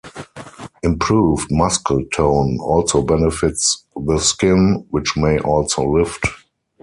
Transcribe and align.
Improved 0.81 1.49
muscle 1.51 2.03
tone 2.11 2.57
also 2.59 3.03
benefits 3.03 3.83
the 3.95 4.17
skin, 4.17 4.83
which 4.89 5.15
may 5.15 5.37
also 5.37 5.87
lift. 5.87 6.25